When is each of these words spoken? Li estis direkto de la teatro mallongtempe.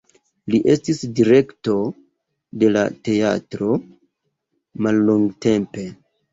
Li 0.53 0.61
estis 0.75 1.01
direkto 1.19 1.75
de 2.65 2.73
la 2.73 2.85
teatro 3.11 3.79
mallongtempe. 4.85 5.89